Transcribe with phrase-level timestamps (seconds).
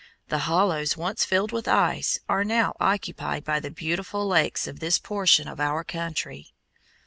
[0.29, 4.97] The hollows once filled with ice are now occupied by the beautiful lakes of this
[4.97, 6.53] portion of our country.